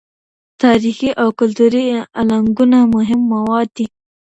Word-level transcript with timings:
تاریخي 0.61 1.09
او 1.21 1.27
کلتوري 1.39 1.83
الانګونه 2.21 2.79
مهم 2.95 3.21
مواد 3.33 3.67
دي. 3.77 3.85